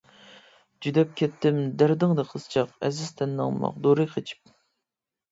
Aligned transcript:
جۈدەپ 0.85 1.09
كەتتىم 1.19 1.59
دەردىڭدە 1.81 2.25
قىزچاق، 2.29 2.71
ئەزىز 2.87 3.11
تەننىڭ 3.19 3.59
ماغدۇرى 3.65 4.07
قېچىپ. 4.15 4.55